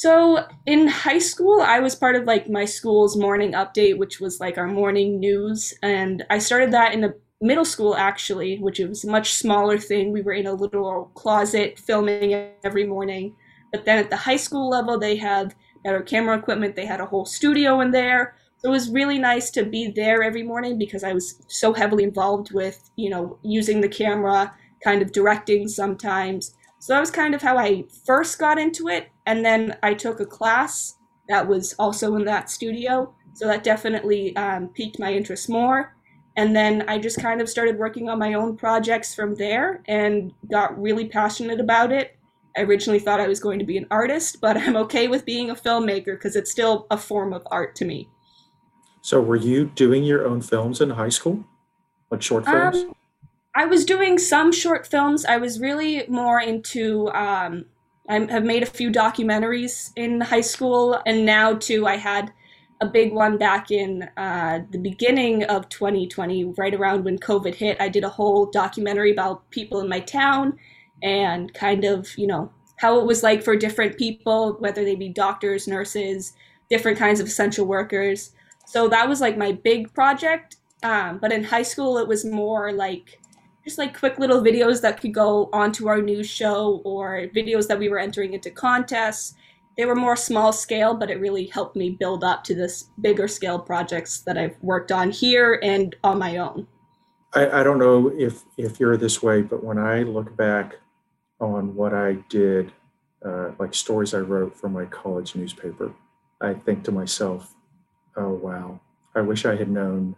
So 0.00 0.46
in 0.64 0.88
high 0.88 1.18
school, 1.18 1.60
I 1.60 1.80
was 1.80 1.94
part 1.94 2.16
of 2.16 2.24
like 2.24 2.48
my 2.48 2.64
school's 2.64 3.18
morning 3.18 3.52
update, 3.52 3.98
which 3.98 4.18
was 4.18 4.40
like 4.40 4.56
our 4.56 4.66
morning 4.66 5.20
news, 5.20 5.74
and 5.82 6.24
I 6.30 6.38
started 6.38 6.72
that 6.72 6.94
in 6.94 7.02
the 7.02 7.20
middle 7.42 7.66
school 7.66 7.94
actually, 7.94 8.56
which 8.60 8.78
was 8.78 9.04
a 9.04 9.10
much 9.10 9.34
smaller 9.34 9.76
thing. 9.76 10.10
We 10.10 10.22
were 10.22 10.32
in 10.32 10.46
a 10.46 10.54
little 10.54 11.10
closet 11.14 11.78
filming 11.78 12.32
every 12.64 12.86
morning. 12.86 13.36
But 13.72 13.84
then 13.84 13.98
at 13.98 14.08
the 14.08 14.16
high 14.16 14.38
school 14.38 14.70
level, 14.70 14.98
they 14.98 15.16
had 15.16 15.54
better 15.84 16.00
camera 16.00 16.38
equipment. 16.38 16.76
They 16.76 16.86
had 16.86 17.02
a 17.02 17.06
whole 17.06 17.26
studio 17.26 17.80
in 17.80 17.90
there. 17.90 18.36
So 18.56 18.68
it 18.68 18.72
was 18.72 18.90
really 18.90 19.18
nice 19.18 19.50
to 19.50 19.66
be 19.66 19.88
there 19.88 20.22
every 20.22 20.42
morning 20.42 20.78
because 20.78 21.04
I 21.04 21.12
was 21.12 21.42
so 21.48 21.74
heavily 21.74 22.04
involved 22.04 22.54
with, 22.54 22.88
you 22.96 23.10
know, 23.10 23.38
using 23.42 23.82
the 23.82 23.88
camera, 23.88 24.54
kind 24.82 25.02
of 25.02 25.12
directing 25.12 25.68
sometimes. 25.68 26.54
So 26.80 26.94
that 26.94 27.00
was 27.00 27.10
kind 27.10 27.34
of 27.34 27.42
how 27.42 27.58
I 27.58 27.84
first 28.06 28.38
got 28.38 28.58
into 28.58 28.88
it. 28.88 29.10
And 29.26 29.44
then 29.44 29.76
I 29.82 29.94
took 29.94 30.18
a 30.18 30.26
class 30.26 30.96
that 31.28 31.46
was 31.46 31.74
also 31.78 32.16
in 32.16 32.24
that 32.24 32.50
studio. 32.50 33.14
So 33.34 33.46
that 33.46 33.62
definitely 33.62 34.34
um, 34.34 34.68
piqued 34.68 34.98
my 34.98 35.12
interest 35.12 35.48
more. 35.48 35.94
And 36.36 36.56
then 36.56 36.88
I 36.88 36.98
just 36.98 37.20
kind 37.20 37.42
of 37.42 37.50
started 37.50 37.78
working 37.78 38.08
on 38.08 38.18
my 38.18 38.32
own 38.32 38.56
projects 38.56 39.14
from 39.14 39.34
there 39.34 39.82
and 39.86 40.32
got 40.50 40.80
really 40.80 41.06
passionate 41.06 41.60
about 41.60 41.92
it. 41.92 42.16
I 42.56 42.62
originally 42.62 42.98
thought 42.98 43.20
I 43.20 43.28
was 43.28 43.40
going 43.40 43.58
to 43.58 43.64
be 43.64 43.76
an 43.76 43.86
artist, 43.90 44.38
but 44.40 44.56
I'm 44.56 44.76
okay 44.76 45.06
with 45.06 45.26
being 45.26 45.50
a 45.50 45.54
filmmaker 45.54 46.16
because 46.16 46.34
it's 46.34 46.50
still 46.50 46.86
a 46.90 46.96
form 46.96 47.34
of 47.34 47.46
art 47.50 47.76
to 47.76 47.84
me. 47.84 48.08
So, 49.02 49.20
were 49.20 49.36
you 49.36 49.66
doing 49.66 50.02
your 50.02 50.26
own 50.26 50.40
films 50.40 50.80
in 50.80 50.90
high 50.90 51.08
school, 51.10 51.44
like 52.10 52.22
short 52.22 52.44
films? 52.44 52.76
Um, 52.76 52.94
I 53.60 53.66
was 53.66 53.84
doing 53.84 54.18
some 54.18 54.52
short 54.52 54.86
films. 54.86 55.26
I 55.26 55.36
was 55.36 55.60
really 55.60 56.06
more 56.08 56.40
into. 56.40 57.10
Um, 57.10 57.66
I 58.08 58.14
have 58.14 58.42
made 58.42 58.62
a 58.62 58.66
few 58.66 58.90
documentaries 58.90 59.90
in 59.96 60.22
high 60.22 60.40
school, 60.40 60.98
and 61.04 61.26
now 61.26 61.52
too, 61.52 61.86
I 61.86 61.96
had 61.96 62.32
a 62.80 62.86
big 62.86 63.12
one 63.12 63.36
back 63.36 63.70
in 63.70 64.08
uh, 64.16 64.60
the 64.70 64.78
beginning 64.78 65.44
of 65.44 65.68
2020, 65.68 66.54
right 66.56 66.72
around 66.72 67.04
when 67.04 67.18
COVID 67.18 67.54
hit. 67.54 67.76
I 67.78 67.90
did 67.90 68.02
a 68.02 68.08
whole 68.08 68.46
documentary 68.46 69.12
about 69.12 69.50
people 69.50 69.80
in 69.80 69.90
my 69.90 70.00
town 70.00 70.56
and 71.02 71.52
kind 71.52 71.84
of, 71.84 72.16
you 72.16 72.26
know, 72.26 72.50
how 72.76 72.98
it 72.98 73.04
was 73.04 73.22
like 73.22 73.42
for 73.42 73.56
different 73.56 73.98
people, 73.98 74.56
whether 74.60 74.84
they 74.84 74.94
be 74.94 75.10
doctors, 75.10 75.68
nurses, 75.68 76.32
different 76.70 76.96
kinds 76.96 77.20
of 77.20 77.26
essential 77.26 77.66
workers. 77.66 78.30
So 78.64 78.88
that 78.88 79.06
was 79.06 79.20
like 79.20 79.36
my 79.36 79.52
big 79.52 79.92
project. 79.92 80.56
Um, 80.82 81.18
but 81.18 81.30
in 81.30 81.44
high 81.44 81.62
school, 81.62 81.98
it 81.98 82.08
was 82.08 82.24
more 82.24 82.72
like 82.72 83.19
just 83.64 83.78
like 83.78 83.98
quick 83.98 84.18
little 84.18 84.42
videos 84.42 84.80
that 84.82 85.00
could 85.00 85.14
go 85.14 85.48
onto 85.52 85.88
our 85.88 86.00
news 86.00 86.28
show 86.28 86.80
or 86.84 87.26
videos 87.34 87.68
that 87.68 87.78
we 87.78 87.88
were 87.88 87.98
entering 87.98 88.32
into 88.32 88.50
contests. 88.50 89.34
They 89.76 89.84
were 89.84 89.94
more 89.94 90.16
small 90.16 90.52
scale, 90.52 90.94
but 90.94 91.10
it 91.10 91.20
really 91.20 91.46
helped 91.46 91.76
me 91.76 91.90
build 91.90 92.24
up 92.24 92.44
to 92.44 92.54
this 92.54 92.90
bigger 93.00 93.28
scale 93.28 93.58
projects 93.58 94.20
that 94.20 94.36
I've 94.36 94.56
worked 94.62 94.92
on 94.92 95.10
here 95.10 95.60
and 95.62 95.94
on 96.02 96.18
my 96.18 96.38
own. 96.38 96.66
I, 97.34 97.60
I 97.60 97.62
don't 97.62 97.78
know 97.78 98.12
if 98.16 98.42
if 98.56 98.80
you're 98.80 98.96
this 98.96 99.22
way, 99.22 99.42
but 99.42 99.62
when 99.62 99.78
I 99.78 100.02
look 100.02 100.36
back 100.36 100.76
on 101.40 101.74
what 101.74 101.94
I 101.94 102.14
did, 102.28 102.72
uh, 103.24 103.52
like 103.58 103.74
stories 103.74 104.14
I 104.14 104.18
wrote 104.18 104.56
for 104.56 104.68
my 104.68 104.84
college 104.86 105.36
newspaper, 105.36 105.94
I 106.40 106.54
think 106.54 106.84
to 106.84 106.92
myself, 106.92 107.54
oh 108.16 108.32
wow, 108.32 108.80
I 109.14 109.20
wish 109.20 109.46
I 109.46 109.54
had 109.54 109.70
known 109.70 110.16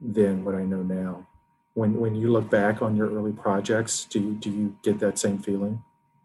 then 0.00 0.44
what 0.44 0.54
I 0.54 0.64
know 0.64 0.82
now. 0.82 1.26
When 1.74 1.94
when 1.94 2.14
you 2.14 2.30
look 2.30 2.50
back 2.50 2.82
on 2.82 2.96
your 2.96 3.10
early 3.10 3.32
projects? 3.32 4.04
Do 4.04 4.20
you 4.20 4.34
do 4.34 4.50
you 4.50 4.76
get 4.82 4.98
that 5.00 5.18
same 5.18 5.38
feeling? 5.38 5.82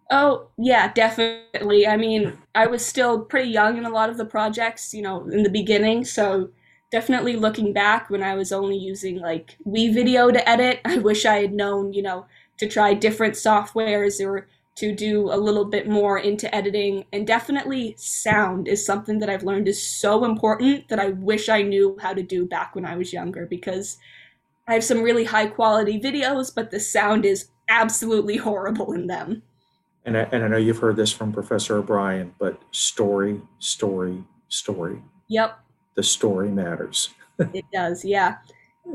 Oh, 0.09 0.47
yeah, 0.57 0.93
definitely. 0.93 1.85
I 1.85 1.97
mean, 1.97 2.37
I 2.55 2.67
was 2.67 2.85
still 2.85 3.25
pretty 3.25 3.49
young 3.49 3.77
in 3.77 3.85
a 3.85 3.89
lot 3.89 4.09
of 4.09 4.17
the 4.17 4.25
projects, 4.25 4.93
you 4.93 5.01
know, 5.01 5.27
in 5.27 5.43
the 5.43 5.49
beginning, 5.49 6.05
so 6.05 6.49
definitely 6.91 7.35
looking 7.35 7.73
back 7.73 8.09
when 8.09 8.23
I 8.23 8.35
was 8.35 8.51
only 8.51 8.77
using 8.77 9.19
like 9.19 9.57
WeVideo 9.67 10.31
to 10.33 10.49
edit, 10.49 10.79
I 10.85 10.97
wish 10.99 11.25
I 11.25 11.41
had 11.41 11.53
known, 11.53 11.93
you 11.93 12.01
know, 12.01 12.25
to 12.57 12.67
try 12.67 12.93
different 12.93 13.35
softwares 13.35 14.25
or 14.25 14.47
to 14.75 14.93
do 14.93 15.31
a 15.31 15.37
little 15.37 15.65
bit 15.65 15.89
more 15.89 16.19
into 16.19 16.53
editing. 16.53 17.03
And 17.11 17.25
definitely 17.25 17.95
sound 17.97 18.67
is 18.67 18.85
something 18.85 19.19
that 19.19 19.29
I've 19.29 19.43
learned 19.43 19.67
is 19.67 19.85
so 19.85 20.23
important 20.23 20.87
that 20.89 20.99
I 20.99 21.09
wish 21.09 21.49
I 21.49 21.63
knew 21.63 21.97
how 21.99 22.13
to 22.13 22.21
do 22.21 22.45
back 22.45 22.75
when 22.75 22.85
I 22.85 22.95
was 22.95 23.11
younger 23.11 23.47
because 23.47 23.97
I 24.67 24.73
have 24.73 24.83
some 24.83 25.01
really 25.01 25.23
high 25.23 25.47
quality 25.47 25.99
videos, 25.99 26.53
but 26.53 26.71
the 26.71 26.79
sound 26.79 27.25
is 27.25 27.49
absolutely 27.69 28.37
horrible 28.37 28.93
in 28.93 29.07
them. 29.07 29.43
And 30.05 30.17
I, 30.17 30.21
and 30.31 30.43
I 30.43 30.47
know 30.47 30.57
you've 30.57 30.79
heard 30.79 30.95
this 30.95 31.11
from 31.11 31.33
Professor 31.33 31.77
O'Brien, 31.77 32.33
but 32.39 32.61
story, 32.71 33.41
story, 33.59 34.23
story. 34.47 35.01
Yep. 35.27 35.59
The 35.95 36.03
story 36.03 36.49
matters. 36.49 37.09
it 37.53 37.65
does, 37.73 38.05
yeah. 38.05 38.37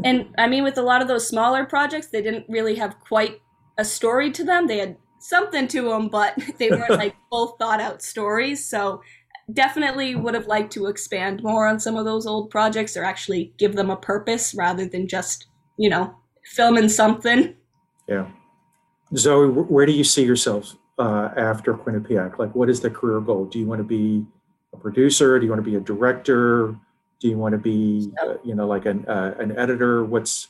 And 0.04 0.34
I 0.38 0.46
mean, 0.46 0.64
with 0.64 0.78
a 0.78 0.82
lot 0.82 1.02
of 1.02 1.08
those 1.08 1.28
smaller 1.28 1.64
projects, 1.64 2.06
they 2.08 2.22
didn't 2.22 2.46
really 2.48 2.74
have 2.76 2.98
quite 3.00 3.42
a 3.78 3.84
story 3.84 4.30
to 4.32 4.44
them. 4.44 4.66
They 4.66 4.78
had 4.78 4.96
something 5.18 5.68
to 5.68 5.82
them, 5.82 6.08
but 6.08 6.38
they 6.58 6.70
weren't 6.70 6.90
like 6.90 7.14
full 7.30 7.48
thought 7.58 7.80
out 7.80 8.02
stories. 8.02 8.64
So 8.64 9.02
definitely 9.52 10.14
would 10.14 10.34
have 10.34 10.46
liked 10.46 10.72
to 10.72 10.86
expand 10.86 11.42
more 11.42 11.66
on 11.66 11.80
some 11.80 11.96
of 11.96 12.04
those 12.04 12.26
old 12.26 12.50
projects 12.50 12.96
or 12.96 13.04
actually 13.04 13.52
give 13.58 13.74
them 13.74 13.90
a 13.90 13.96
purpose 13.96 14.54
rather 14.54 14.86
than 14.86 15.06
just, 15.08 15.46
you 15.76 15.90
know, 15.90 16.14
filming 16.44 16.88
something. 16.88 17.54
Yeah. 18.08 18.26
Zoe, 19.16 19.48
where 19.48 19.86
do 19.86 19.92
you 19.92 20.04
see 20.04 20.24
yourself 20.24 20.74
uh, 20.98 21.30
after 21.36 21.74
Quinnipiac? 21.74 22.38
Like, 22.38 22.54
what 22.54 22.70
is 22.70 22.80
the 22.80 22.90
career 22.90 23.20
goal? 23.20 23.44
Do 23.44 23.58
you 23.58 23.66
want 23.66 23.80
to 23.80 23.84
be 23.84 24.24
a 24.72 24.76
producer? 24.76 25.38
Do 25.38 25.44
you 25.44 25.50
want 25.50 25.64
to 25.64 25.70
be 25.70 25.76
a 25.76 25.80
director? 25.80 26.76
Do 27.20 27.28
you 27.28 27.38
want 27.38 27.52
to 27.52 27.58
be, 27.58 28.10
uh, 28.22 28.34
you 28.42 28.54
know, 28.54 28.66
like 28.66 28.86
an 28.86 29.06
uh, 29.06 29.34
an 29.38 29.56
editor? 29.58 30.04
What's 30.04 30.48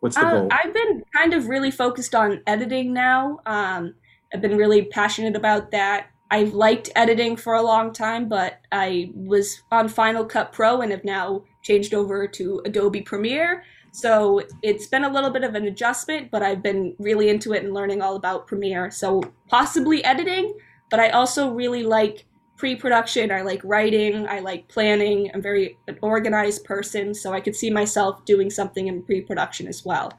what's 0.00 0.16
the 0.16 0.26
uh, 0.26 0.30
goal? 0.30 0.48
I've 0.50 0.72
been 0.72 1.02
kind 1.14 1.34
of 1.34 1.48
really 1.48 1.70
focused 1.70 2.14
on 2.14 2.42
editing 2.46 2.92
now. 2.92 3.40
Um, 3.44 3.94
I've 4.32 4.40
been 4.40 4.56
really 4.56 4.84
passionate 4.86 5.36
about 5.36 5.70
that. 5.72 6.06
I've 6.30 6.54
liked 6.54 6.90
editing 6.96 7.36
for 7.36 7.54
a 7.54 7.62
long 7.62 7.92
time, 7.92 8.28
but 8.28 8.60
I 8.72 9.12
was 9.14 9.62
on 9.70 9.88
Final 9.88 10.24
Cut 10.24 10.52
Pro 10.52 10.80
and 10.80 10.90
have 10.90 11.04
now 11.04 11.44
changed 11.62 11.94
over 11.94 12.26
to 12.26 12.62
Adobe 12.64 13.02
Premiere. 13.02 13.62
So 13.96 14.42
it's 14.60 14.86
been 14.86 15.04
a 15.04 15.08
little 15.08 15.30
bit 15.30 15.42
of 15.42 15.54
an 15.54 15.64
adjustment, 15.64 16.30
but 16.30 16.42
I've 16.42 16.62
been 16.62 16.94
really 16.98 17.30
into 17.30 17.54
it 17.54 17.64
and 17.64 17.72
learning 17.72 18.02
all 18.02 18.16
about 18.16 18.46
Premiere. 18.46 18.90
So 18.90 19.22
possibly 19.48 20.04
editing, 20.04 20.54
but 20.90 21.00
I 21.00 21.08
also 21.08 21.50
really 21.50 21.82
like 21.82 22.26
pre-production. 22.58 23.32
I 23.32 23.40
like 23.40 23.62
writing. 23.64 24.28
I 24.28 24.40
like 24.40 24.68
planning. 24.68 25.30
I'm 25.32 25.40
very 25.40 25.78
an 25.88 25.98
organized 26.02 26.64
person, 26.64 27.14
so 27.14 27.32
I 27.32 27.40
could 27.40 27.56
see 27.56 27.70
myself 27.70 28.22
doing 28.26 28.50
something 28.50 28.86
in 28.86 29.02
pre-production 29.02 29.66
as 29.66 29.82
well. 29.82 30.12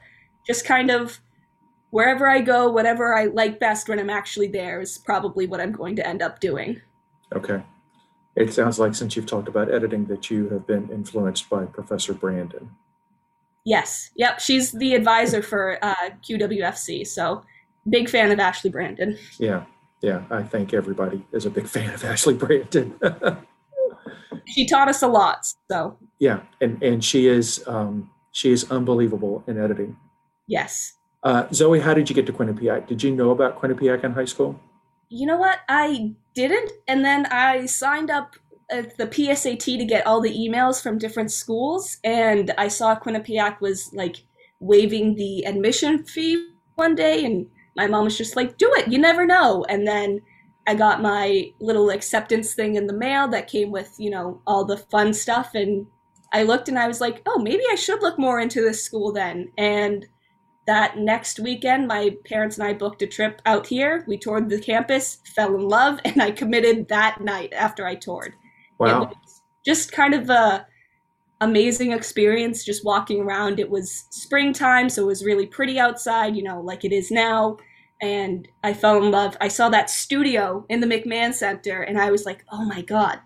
Just 0.44 0.66
kind 0.66 0.90
of 0.90 1.20
wherever 1.92 2.28
I 2.28 2.42
go, 2.42 2.72
whatever 2.72 3.14
I 3.14 3.26
like 3.26 3.60
best 3.60 3.90
when 3.90 4.00
I'm 4.00 4.10
actually 4.10 4.48
there 4.48 4.82
is 4.82 4.98
probably 4.98 5.46
what 5.46 5.62
I'm 5.62 5.72
going 5.72 5.96
to 5.98 6.08
end 6.08 6.24
up 6.24 6.40
doing. 6.40 6.82
Okay. 7.32 7.62
It 8.36 8.52
sounds 8.52 8.80
like 8.80 8.96
since 8.96 9.16
you've 9.16 9.28
talked 9.28 9.48
about 9.48 9.72
editing 9.72 10.06
that 10.06 10.32
you 10.32 10.50
have 10.50 10.66
been 10.66 10.90
influenced 10.90 11.48
by 11.48 11.66
Professor 11.66 12.16
Brandon. 12.16 12.72
Yes. 13.68 14.12
Yep. 14.16 14.40
She's 14.40 14.72
the 14.72 14.96
advisor 14.96 15.42
for 15.42 15.78
uh, 15.82 16.12
QWFC. 16.24 17.06
So 17.06 17.44
big 17.90 18.08
fan 18.08 18.32
of 18.32 18.40
Ashley 18.40 18.70
Brandon. 18.70 19.18
Yeah. 19.40 19.66
Yeah. 20.02 20.24
I 20.32 20.42
think 20.42 20.74
everybody 20.74 21.26
is 21.34 21.46
a 21.46 21.50
big 21.50 21.68
fan 21.68 21.94
of 21.94 22.02
Ashley 22.06 22.34
Brandon. 22.34 22.98
she 24.48 24.66
taught 24.66 24.88
us 24.88 25.02
a 25.02 25.08
lot. 25.08 25.46
So 25.70 25.98
yeah. 26.18 26.40
And, 26.62 26.82
and 26.82 27.04
she 27.04 27.28
is, 27.28 27.62
um, 27.68 28.10
she 28.32 28.54
is 28.54 28.72
unbelievable 28.72 29.44
in 29.48 29.62
editing. 29.62 29.98
Yes. 30.48 30.94
Uh, 31.24 31.48
Zoe, 31.52 31.82
how 31.82 31.94
did 31.94 32.10
you 32.10 32.16
get 32.16 32.26
to 32.28 32.32
Quinnipiac? 32.32 32.88
Did 32.88 33.04
you 33.04 33.14
know 33.14 33.32
about 33.32 33.60
Quinnipiac 33.60 34.06
in 34.06 34.14
high 34.14 34.24
school? 34.24 34.58
You 35.10 35.26
know 35.26 35.36
what? 35.36 35.60
I 35.68 36.14
didn't. 36.34 36.72
And 36.88 37.04
then 37.04 37.26
I 37.26 37.66
signed 37.66 38.12
up 38.12 38.38
Uh, 38.70 38.84
the 38.98 39.08
PSAT 39.08 39.78
to 39.78 39.86
get 39.86 40.06
all 40.06 40.20
the 40.20 40.34
emails 40.34 40.82
from 40.82 40.98
different 40.98 41.32
schools, 41.32 41.98
and 42.04 42.54
I 42.58 42.68
saw 42.68 43.00
Quinnipiac 43.00 43.62
was 43.62 43.94
like 43.94 44.18
waiving 44.60 45.16
the 45.16 45.46
admission 45.46 46.04
fee 46.04 46.50
one 46.76 46.94
day, 46.94 47.24
and 47.24 47.48
my 47.78 47.88
mom 47.88 48.04
was 48.04 48.18
just 48.18 48.36
like, 48.36 48.58
"Do 48.58 48.70
it, 48.76 48.92
you 48.92 48.98
never 48.98 49.26
know." 49.26 49.66
And 49.70 49.88
then 49.88 50.22
I 50.68 50.76
got 50.76 51.02
my 51.02 51.52
little 51.62 51.92
acceptance 51.92 52.54
thing 52.54 52.76
in 52.76 52.88
the 52.88 52.94
mail 52.94 53.30
that 53.30 53.48
came 53.48 53.72
with 53.72 53.96
you 53.98 54.10
know 54.10 54.42
all 54.46 54.66
the 54.66 54.78
fun 54.78 55.14
stuff, 55.14 55.56
and 55.56 55.88
I 56.34 56.44
looked 56.44 56.68
and 56.68 56.78
I 56.78 56.88
was 56.88 57.00
like, 57.00 57.22
"Oh, 57.26 57.40
maybe 57.40 57.64
I 57.72 57.76
should 57.76 58.02
look 58.02 58.20
more 58.20 58.42
into 58.42 58.62
this 58.62 58.84
school 58.84 59.14
then." 59.14 59.50
And 59.58 60.06
that 60.66 60.98
next 60.98 61.40
weekend, 61.40 61.88
my 61.88 62.16
parents 62.26 62.58
and 62.58 62.68
I 62.68 62.74
booked 62.74 63.02
a 63.02 63.08
trip 63.08 63.42
out 63.46 63.66
here. 63.68 64.04
We 64.08 64.18
toured 64.18 64.50
the 64.50 64.60
campus, 64.60 65.20
fell 65.36 65.56
in 65.56 65.68
love, 65.70 66.00
and 66.06 66.22
I 66.22 66.32
committed 66.32 66.90
that 66.90 67.22
night 67.22 67.54
after 67.54 67.88
I 67.88 67.96
toured. 67.96 68.34
Wow. 68.80 69.12
just 69.66 69.92
kind 69.92 70.14
of 70.14 70.30
a 70.30 70.66
amazing 71.42 71.92
experience 71.92 72.64
just 72.64 72.84
walking 72.84 73.22
around. 73.22 73.60
It 73.60 73.70
was 73.70 74.06
springtime, 74.10 74.90
so 74.90 75.04
it 75.04 75.08
was 75.08 75.24
really 75.24 75.46
pretty 75.46 75.80
outside, 75.80 76.36
you 76.36 76.44
know, 76.44 76.62
like 76.62 76.84
it 76.84 76.92
is 76.92 77.12
now. 77.12 77.58
And 78.02 78.48
I 78.64 78.74
fell 78.74 79.04
in 79.04 79.12
love. 79.12 79.36
I 79.42 79.48
saw 79.48 79.70
that 79.70 79.90
studio 79.90 80.66
in 80.70 80.80
the 80.80 80.88
McMahon 80.88 81.34
Center, 81.34 81.82
and 81.82 82.00
I 82.00 82.12
was 82.12 82.26
like, 82.26 82.44
oh 82.52 82.66
my 82.66 82.82
God. 82.82 83.20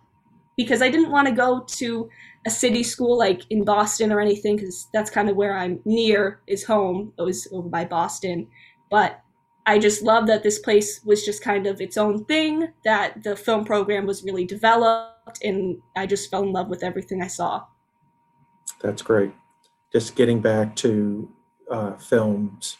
Because 0.58 0.82
I 0.82 0.90
didn't 0.90 1.12
want 1.12 1.28
to 1.28 1.34
go 1.34 1.62
to 1.62 2.10
a 2.46 2.50
city 2.50 2.84
school 2.84 3.18
like 3.18 3.42
in 3.50 3.64
Boston 3.64 4.12
or 4.12 4.20
anything, 4.20 4.58
because 4.58 4.88
that's 4.94 5.12
kind 5.12 5.30
of 5.30 5.36
where 5.36 5.58
I'm 5.58 5.80
near 5.86 6.42
is 6.48 6.64
home. 6.64 7.14
It 7.18 7.22
was 7.22 7.48
over 7.52 7.70
by 7.70 7.86
Boston. 7.86 8.48
But 8.90 9.21
I 9.66 9.78
just 9.78 10.02
love 10.02 10.28
that 10.28 10.44
this 10.44 10.60
place 10.60 11.02
was 11.06 11.24
just 11.24 11.44
kind 11.44 11.68
of 11.68 11.82
its 11.82 11.98
own 11.98 12.26
thing, 12.26 12.74
that 12.84 13.24
the 13.24 13.36
film 13.36 13.64
program 13.64 14.06
was 14.06 14.24
really 14.24 14.46
developed, 14.46 15.44
and 15.44 15.82
I 15.96 16.08
just 16.08 16.32
fell 16.32 16.44
in 16.44 16.52
love 16.52 16.68
with 16.68 16.84
everything 16.84 17.22
I 17.22 17.28
saw. 17.28 17.66
That's 18.82 19.02
great. 19.02 19.32
Just 19.94 20.16
getting 20.16 20.42
back 20.42 20.76
to 20.78 21.30
uh, 21.70 21.94
films, 21.98 22.78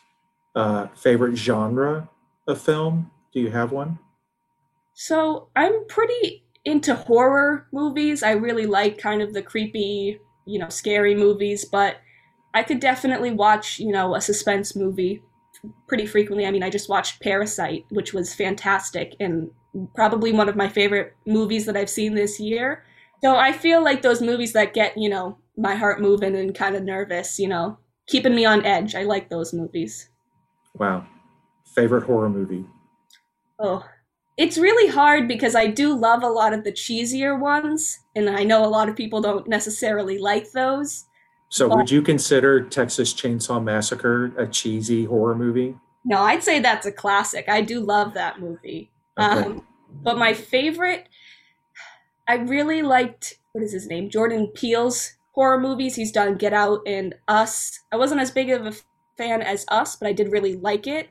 uh, 0.56 0.88
favorite 0.96 1.36
genre 1.36 2.10
of 2.48 2.62
film? 2.62 3.12
Do 3.34 3.40
you 3.40 3.52
have 3.52 3.72
one? 3.72 4.00
So 4.94 5.48
I'm 5.56 5.86
pretty 5.88 6.44
into 6.66 6.94
horror 6.94 7.68
movies. 7.72 8.22
I 8.22 8.32
really 8.32 8.66
like 8.66 8.98
kind 8.98 9.22
of 9.22 9.34
the 9.34 9.42
creepy, 9.42 10.20
you 10.46 10.60
know, 10.60 10.70
scary 10.70 11.16
movies, 11.16 11.66
but 11.66 11.98
I 12.54 12.64
could 12.64 12.80
definitely 12.80 13.32
watch, 13.32 13.80
you 13.80 13.92
know, 13.92 14.16
a 14.16 14.22
suspense 14.22 14.76
movie 14.76 15.24
pretty 15.88 16.06
frequently. 16.06 16.46
I 16.46 16.52
mean, 16.52 16.64
I 16.64 16.70
just 16.70 16.90
watched 16.90 17.22
Parasite, 17.22 17.86
which 17.90 18.14
was 18.14 18.34
fantastic 18.34 19.16
and 19.20 19.50
probably 19.96 20.32
one 20.32 20.50
of 20.50 20.56
my 20.56 20.68
favorite 20.68 21.16
movies 21.26 21.66
that 21.66 21.78
I've 21.78 21.90
seen 21.90 22.16
this 22.16 22.40
year. 22.40 22.84
So 23.24 23.36
I 23.36 23.52
feel 23.52 23.84
like 23.84 24.02
those 24.02 24.22
movies 24.22 24.54
that 24.54 24.74
get, 24.74 24.98
you 24.98 25.10
know, 25.10 25.38
my 25.58 25.76
heart 25.76 26.02
moving 26.02 26.36
and 26.36 26.56
kind 26.56 26.76
of 26.76 26.84
nervous, 26.84 27.38
you 27.40 27.48
know, 27.48 27.78
keeping 28.08 28.36
me 28.36 28.46
on 28.46 28.66
edge. 28.66 28.96
I 28.96 29.04
like 29.04 29.30
those 29.30 29.54
movies. 29.54 30.10
Wow. 30.76 31.06
Favorite 31.76 32.04
horror 32.04 32.30
movie? 32.30 32.66
Oh, 33.60 33.86
it's 34.38 34.58
really 34.58 34.92
hard 34.92 35.28
because 35.28 35.56
I 35.56 35.68
do 35.68 35.96
love 35.96 36.24
a 36.24 36.28
lot 36.28 36.54
of 36.54 36.64
the 36.64 36.72
cheesier 36.72 37.40
ones, 37.40 38.00
and 38.16 38.30
I 38.30 38.44
know 38.44 38.66
a 38.66 38.68
lot 38.68 38.90
of 38.90 38.96
people 38.96 39.22
don't 39.22 39.48
necessarily 39.48 40.18
like 40.18 40.52
those. 40.52 41.06
So, 41.52 41.68
but, 41.68 41.78
would 41.78 41.92
you 41.92 42.02
consider 42.02 42.64
Texas 42.64 43.14
Chainsaw 43.14 43.62
Massacre 43.62 44.32
a 44.38 44.48
cheesy 44.48 45.04
horror 45.04 45.36
movie? 45.36 45.76
No, 46.06 46.22
I'd 46.22 46.44
say 46.44 46.60
that's 46.62 46.86
a 46.86 46.94
classic. 46.94 47.50
I 47.50 47.60
do 47.62 47.82
love 47.82 48.14
that 48.14 48.40
movie. 48.40 48.90
Okay. 49.20 49.44
Um, 49.44 49.68
but 50.02 50.18
my 50.18 50.34
favorite, 50.34 51.10
I 52.26 52.36
really 52.36 52.82
liked 52.82 53.38
what 53.52 53.66
is 53.66 53.74
his 53.74 53.88
name, 53.88 54.10
Jordan 54.10 54.48
Peele's 54.48 55.18
horror 55.34 55.60
movies. 55.60 55.94
He's 55.96 56.14
done 56.14 56.36
Get 56.36 56.54
Out 56.54 56.84
and 56.88 57.16
Us. 57.28 57.82
I 57.92 57.98
wasn't 57.98 58.22
as 58.22 58.32
big 58.32 58.50
of 58.50 58.66
a 58.66 58.74
fan 59.18 59.42
as 59.42 59.66
Us, 59.68 59.98
but 59.98 60.08
I 60.08 60.14
did 60.14 60.32
really 60.32 60.56
like 60.56 60.88
it. 60.88 61.10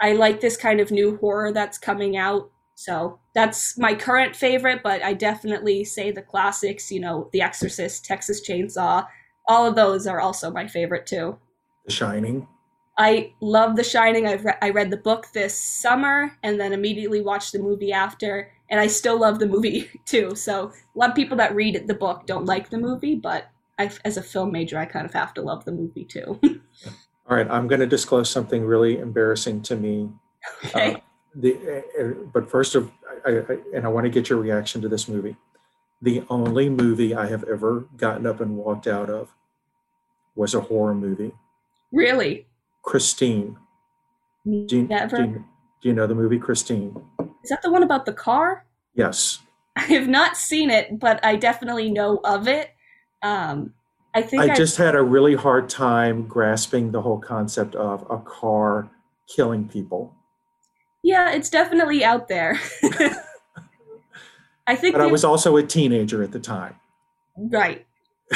I 0.00 0.14
like 0.14 0.40
this 0.40 0.56
kind 0.56 0.80
of 0.80 0.90
new 0.90 1.16
horror 1.18 1.52
that's 1.52 1.78
coming 1.78 2.16
out. 2.16 2.50
So 2.74 3.20
that's 3.36 3.78
my 3.78 3.94
current 3.94 4.34
favorite, 4.34 4.82
but 4.82 5.00
I 5.04 5.12
definitely 5.12 5.84
say 5.84 6.10
the 6.10 6.22
classics, 6.22 6.90
you 6.90 6.98
know, 6.98 7.30
The 7.32 7.40
Exorcist, 7.40 8.04
Texas 8.04 8.46
Chainsaw, 8.46 9.06
all 9.48 9.66
of 9.66 9.74
those 9.74 10.06
are 10.06 10.20
also 10.20 10.50
my 10.50 10.66
favorite 10.66 11.06
too. 11.06 11.38
The 11.86 11.92
Shining. 11.92 12.46
I 12.98 13.32
love 13.40 13.76
The 13.76 13.84
Shining. 13.84 14.26
I've 14.26 14.44
re- 14.44 14.58
I 14.62 14.70
read 14.70 14.90
the 14.90 14.96
book 14.96 15.26
this 15.32 15.58
summer 15.58 16.36
and 16.42 16.58
then 16.58 16.72
immediately 16.72 17.20
watched 17.20 17.52
the 17.52 17.58
movie 17.58 17.92
after, 17.92 18.50
and 18.70 18.80
I 18.80 18.86
still 18.86 19.20
love 19.20 19.38
the 19.38 19.46
movie 19.46 19.88
too. 20.04 20.34
So 20.34 20.68
a 20.68 20.98
lot 20.98 21.10
of 21.10 21.16
people 21.16 21.36
that 21.36 21.54
read 21.54 21.86
the 21.86 21.94
book 21.94 22.26
don't 22.26 22.46
like 22.46 22.70
the 22.70 22.78
movie, 22.78 23.14
but 23.14 23.50
I, 23.78 23.90
as 24.04 24.16
a 24.16 24.22
film 24.22 24.52
major, 24.52 24.78
I 24.78 24.86
kind 24.86 25.04
of 25.04 25.12
have 25.12 25.34
to 25.34 25.42
love 25.42 25.64
the 25.64 25.72
movie 25.72 26.04
too. 26.04 26.40
All 27.28 27.36
right, 27.36 27.50
I'm 27.50 27.66
going 27.66 27.80
to 27.80 27.86
disclose 27.86 28.30
something 28.30 28.64
really 28.64 28.98
embarrassing 28.98 29.62
to 29.62 29.76
me. 29.76 30.08
Okay. 30.66 30.94
Uh, 30.94 30.98
the, 31.34 31.84
uh, 32.00 32.24
but 32.32 32.48
first 32.48 32.74
of, 32.74 32.90
I, 33.26 33.30
I, 33.30 33.56
and 33.74 33.84
I 33.84 33.88
want 33.88 34.04
to 34.04 34.10
get 34.10 34.30
your 34.30 34.38
reaction 34.38 34.80
to 34.82 34.88
this 34.88 35.08
movie. 35.08 35.36
The 36.02 36.24
only 36.28 36.68
movie 36.68 37.14
I 37.14 37.26
have 37.26 37.44
ever 37.44 37.86
gotten 37.96 38.26
up 38.26 38.40
and 38.40 38.56
walked 38.56 38.86
out 38.86 39.08
of 39.08 39.34
was 40.34 40.54
a 40.54 40.60
horror 40.60 40.94
movie, 40.94 41.32
really? 41.92 42.46
Christine. 42.82 43.56
Do 44.44 44.66
you, 44.70 44.82
Never. 44.84 45.16
Do 45.16 45.22
you, 45.22 45.44
do 45.82 45.88
you 45.88 45.94
know 45.94 46.06
the 46.06 46.14
movie 46.14 46.38
Christine? 46.38 46.94
Is 47.42 47.50
that 47.50 47.62
the 47.62 47.70
one 47.70 47.82
about 47.82 48.06
the 48.06 48.12
car? 48.12 48.64
Yes. 48.94 49.40
I 49.76 49.82
have 49.82 50.08
not 50.08 50.36
seen 50.36 50.70
it, 50.70 50.98
but 50.98 51.24
I 51.24 51.36
definitely 51.36 51.90
know 51.90 52.20
of 52.24 52.48
it. 52.48 52.70
Um, 53.22 53.74
I 54.14 54.22
think 54.22 54.42
I 54.42 54.52
I, 54.52 54.54
just 54.54 54.76
had 54.78 54.94
a 54.94 55.02
really 55.02 55.34
hard 55.34 55.68
time 55.68 56.26
grasping 56.26 56.92
the 56.92 57.02
whole 57.02 57.18
concept 57.18 57.74
of 57.74 58.06
a 58.08 58.18
car 58.18 58.90
killing 59.28 59.68
people. 59.68 60.14
yeah, 61.02 61.30
it's 61.32 61.50
definitely 61.50 62.04
out 62.04 62.28
there. 62.28 62.58
I 64.66 64.74
think 64.76 64.94
But 64.94 65.02
I 65.02 65.06
was 65.06 65.24
also 65.24 65.56
a 65.56 65.62
teenager 65.62 66.22
at 66.22 66.32
the 66.32 66.40
time. 66.40 66.74
right. 67.36 67.86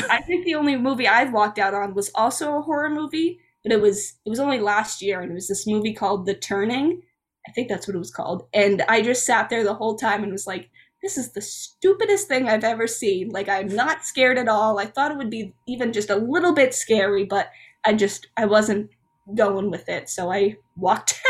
I 0.09 0.21
think 0.23 0.45
the 0.45 0.55
only 0.55 0.77
movie 0.77 1.09
I've 1.09 1.33
walked 1.33 1.59
out 1.59 1.75
on 1.75 1.95
was 1.95 2.11
also 2.15 2.57
a 2.57 2.63
horror 2.63 2.91
movie, 2.91 3.41
but 3.65 3.73
it 3.73 3.81
was 3.81 4.15
it 4.25 4.31
was 4.31 4.39
only 4.39 4.61
last 4.61 5.03
year, 5.03 5.21
and 5.21 5.33
it 5.33 5.35
was 5.35 5.49
this 5.49 5.67
movie 5.67 5.93
called 5.93 6.27
The 6.27 6.35
Turning. 6.35 7.03
I 7.49 7.53
think 7.53 7.69
that's 7.69 7.89
what 7.89 7.97
it 7.97 7.99
was 7.99 8.13
called, 8.13 8.47
and 8.55 8.83
I 8.89 9.03
just 9.03 9.27
sat 9.27 9.51
there 9.51 9.65
the 9.65 9.75
whole 9.75 9.97
time 9.97 10.23
and 10.23 10.31
was 10.31 10.47
like, 10.47 10.71
"This 11.03 11.19
is 11.19 11.33
the 11.33 11.41
stupidest 11.41 12.29
thing 12.29 12.49
I've 12.49 12.63
ever 12.63 12.87
seen." 12.87 13.31
Like 13.31 13.49
I'm 13.49 13.67
not 13.75 14.05
scared 14.05 14.39
at 14.39 14.47
all. 14.47 14.79
I 14.79 14.87
thought 14.87 15.11
it 15.11 15.19
would 15.19 15.31
be 15.31 15.53
even 15.67 15.93
just 15.93 16.11
a 16.11 16.17
little 16.17 16.55
bit 16.55 16.73
scary, 16.73 17.25
but 17.25 17.51
I 17.85 17.95
just 17.95 18.29
I 18.37 18.47
wasn't 18.47 18.91
going 19.35 19.71
with 19.73 19.89
it, 19.89 20.09
so 20.09 20.31
I 20.31 20.57
walked 20.77 21.21
out. 21.29 21.30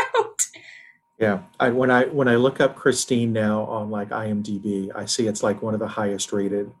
Yeah, 1.21 1.43
I, 1.59 1.69
when 1.69 1.91
I 1.91 2.05
when 2.05 2.27
I 2.27 2.35
look 2.35 2.59
up 2.59 2.75
Christine 2.75 3.31
now 3.31 3.65
on 3.65 3.91
like 3.91 4.09
IMDb, 4.09 4.89
I 4.95 5.05
see 5.05 5.27
it's 5.27 5.43
like 5.43 5.61
one 5.61 5.75
of 5.75 5.79
the 5.79 5.87
highest 5.87 6.33
rated 6.33 6.71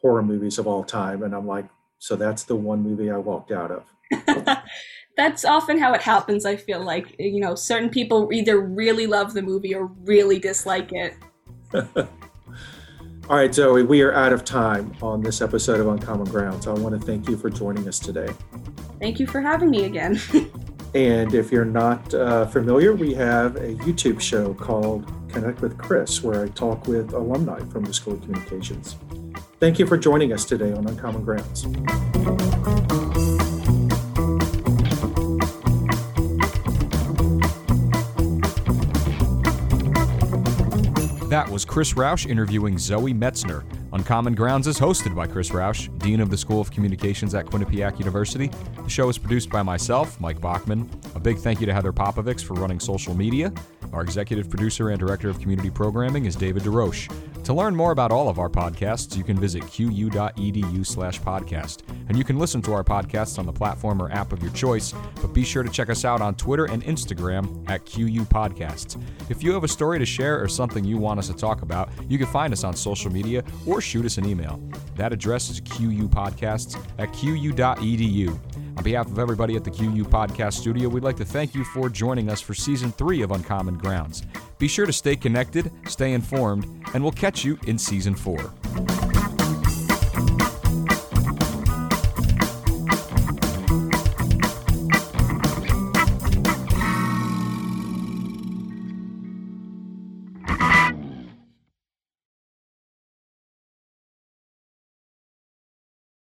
horror 0.00 0.22
movies 0.22 0.58
of 0.58 0.66
all 0.66 0.82
time, 0.82 1.22
and 1.22 1.34
I'm 1.34 1.46
like, 1.46 1.66
so 1.98 2.16
that's 2.16 2.44
the 2.44 2.56
one 2.56 2.80
movie 2.80 3.10
I 3.10 3.18
walked 3.18 3.52
out 3.52 3.70
of. 3.70 4.58
That's 5.16 5.44
often 5.44 5.78
how 5.78 5.92
it 5.94 6.00
happens, 6.00 6.44
I 6.44 6.56
feel 6.56 6.84
like. 6.84 7.14
You 7.18 7.38
know, 7.40 7.54
certain 7.54 7.88
people 7.88 8.30
either 8.32 8.60
really 8.60 9.06
love 9.06 9.32
the 9.32 9.42
movie 9.42 9.74
or 9.74 9.86
really 9.86 10.40
dislike 10.40 10.90
it. 10.92 11.14
All 11.74 13.36
right, 13.36 13.54
Zoe, 13.54 13.84
we 13.84 14.02
are 14.02 14.12
out 14.12 14.32
of 14.32 14.44
time 14.44 14.94
on 15.00 15.22
this 15.22 15.40
episode 15.40 15.80
of 15.80 15.86
Uncommon 15.86 16.26
Grounds. 16.26 16.66
I 16.66 16.72
want 16.72 17.00
to 17.00 17.06
thank 17.06 17.28
you 17.28 17.36
for 17.36 17.48
joining 17.48 17.86
us 17.86 17.98
today. 17.98 18.28
Thank 18.98 19.20
you 19.20 19.26
for 19.26 19.40
having 19.40 19.70
me 19.70 19.84
again. 19.84 20.20
And 20.94 21.34
if 21.34 21.50
you're 21.50 21.64
not 21.64 22.14
uh, 22.14 22.46
familiar, 22.46 22.94
we 22.94 23.14
have 23.14 23.56
a 23.56 23.74
YouTube 23.74 24.20
show 24.20 24.54
called 24.54 25.10
Connect 25.28 25.60
with 25.60 25.76
Chris, 25.76 26.22
where 26.22 26.44
I 26.44 26.48
talk 26.48 26.86
with 26.86 27.12
alumni 27.12 27.58
from 27.70 27.84
the 27.84 27.92
School 27.92 28.14
of 28.14 28.22
Communications. 28.22 28.96
Thank 29.58 29.80
you 29.80 29.86
for 29.86 29.96
joining 29.96 30.32
us 30.32 30.44
today 30.44 30.72
on 30.72 30.86
Uncommon 30.86 31.24
Grounds. 31.24 31.64
That 41.28 41.48
was 41.50 41.64
Chris 41.64 41.94
Roush 41.94 42.30
interviewing 42.30 42.78
Zoe 42.78 43.12
Metzner. 43.12 43.64
Uncommon 43.94 44.34
Grounds 44.34 44.66
is 44.66 44.76
hosted 44.76 45.14
by 45.14 45.24
Chris 45.24 45.50
Roush, 45.50 45.88
Dean 46.00 46.18
of 46.18 46.28
the 46.28 46.36
School 46.36 46.60
of 46.60 46.68
Communications 46.68 47.32
at 47.32 47.46
Quinnipiac 47.46 48.00
University. 48.00 48.50
The 48.82 48.90
show 48.90 49.08
is 49.08 49.18
produced 49.18 49.50
by 49.50 49.62
myself, 49.62 50.20
Mike 50.20 50.40
Bachman. 50.40 50.90
A 51.14 51.20
big 51.20 51.38
thank 51.38 51.60
you 51.60 51.66
to 51.66 51.72
Heather 51.72 51.92
Popovics 51.92 52.42
for 52.42 52.54
running 52.54 52.80
social 52.80 53.14
media. 53.14 53.52
Our 53.92 54.02
executive 54.02 54.50
producer 54.50 54.90
and 54.90 54.98
director 54.98 55.28
of 55.28 55.38
community 55.38 55.70
programming 55.70 56.24
is 56.24 56.34
David 56.34 56.64
DeRoche. 56.64 57.08
To 57.44 57.52
learn 57.52 57.76
more 57.76 57.92
about 57.92 58.10
all 58.10 58.30
of 58.30 58.38
our 58.38 58.48
podcasts, 58.48 59.18
you 59.18 59.22
can 59.22 59.38
visit 59.38 59.60
qu.edu 59.70 60.86
slash 60.86 61.20
podcast. 61.20 61.82
And 62.08 62.16
you 62.16 62.24
can 62.24 62.38
listen 62.38 62.62
to 62.62 62.72
our 62.72 62.82
podcasts 62.82 63.38
on 63.38 63.44
the 63.44 63.52
platform 63.52 64.00
or 64.00 64.10
app 64.10 64.32
of 64.32 64.42
your 64.42 64.50
choice, 64.52 64.94
but 65.20 65.34
be 65.34 65.44
sure 65.44 65.62
to 65.62 65.68
check 65.68 65.90
us 65.90 66.06
out 66.06 66.22
on 66.22 66.36
Twitter 66.36 66.64
and 66.64 66.82
Instagram 66.82 67.68
at 67.68 67.84
QU 67.84 68.24
Podcasts. 68.24 68.98
If 69.28 69.42
you 69.42 69.52
have 69.52 69.62
a 69.62 69.68
story 69.68 69.98
to 69.98 70.06
share 70.06 70.42
or 70.42 70.48
something 70.48 70.84
you 70.84 70.96
want 70.96 71.18
us 71.18 71.26
to 71.26 71.34
talk 71.34 71.60
about, 71.60 71.90
you 72.08 72.16
can 72.16 72.28
find 72.28 72.50
us 72.50 72.64
on 72.64 72.74
social 72.74 73.12
media 73.12 73.44
or 73.66 73.82
shoot 73.82 74.06
us 74.06 74.16
an 74.16 74.24
email. 74.24 74.58
That 74.96 75.12
address 75.12 75.50
is 75.50 75.60
qupodcasts 75.60 76.82
at 76.98 77.12
qu.edu. 77.12 78.63
On 78.76 78.82
behalf 78.82 79.06
of 79.06 79.18
everybody 79.18 79.56
at 79.56 79.64
the 79.64 79.70
QU 79.70 80.04
Podcast 80.04 80.54
Studio, 80.54 80.88
we'd 80.88 81.04
like 81.04 81.16
to 81.16 81.24
thank 81.24 81.54
you 81.54 81.64
for 81.64 81.88
joining 81.88 82.28
us 82.28 82.40
for 82.40 82.54
season 82.54 82.92
three 82.92 83.22
of 83.22 83.30
Uncommon 83.30 83.78
Grounds. 83.78 84.22
Be 84.58 84.68
sure 84.68 84.86
to 84.86 84.92
stay 84.92 85.16
connected, 85.16 85.70
stay 85.86 86.12
informed, 86.12 86.66
and 86.92 87.02
we'll 87.02 87.12
catch 87.12 87.44
you 87.44 87.58
in 87.66 87.78
season 87.78 88.14
four. 88.14 88.52